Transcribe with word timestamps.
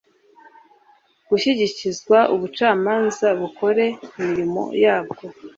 gushyikirizwa 1.29 2.17
ubucamanza 2.33 3.27
bukore 3.39 3.85
imirimo 4.19 4.61
yabwo 4.83 5.23